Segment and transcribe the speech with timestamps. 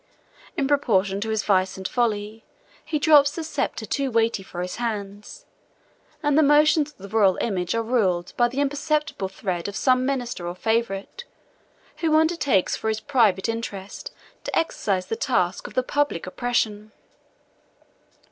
[0.57, 2.43] In proportion to his vice and folly,
[2.83, 5.45] he drops the sceptre too weighty for his hands;
[6.23, 10.03] and the motions of the royal image are ruled by the imperceptible thread of some
[10.03, 11.25] minister or favorite,
[11.97, 14.09] who undertakes for his private interest
[14.43, 16.93] to exercise the task of the public oppression.